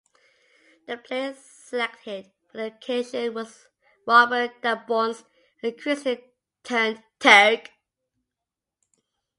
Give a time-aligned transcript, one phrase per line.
[0.87, 3.67] The play selected for that occasion was
[4.07, 5.25] Robert Daborne's
[5.61, 6.17] "A Christian
[6.63, 7.69] Turn'd Turk".